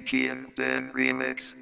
DJ 0.00 0.06
Gian 0.06 0.46
Ben 0.56 0.90
Remix. 0.94 1.54